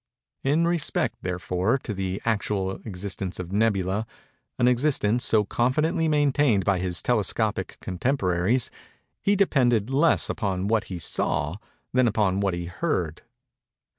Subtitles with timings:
[0.43, 7.03] In respect, therefore, to the actual existence of nebulæ—an existence so confidently maintained by his
[7.03, 11.57] telescopic contemporaries—he depended less upon what he saw
[11.93, 13.21] than upon what he heard.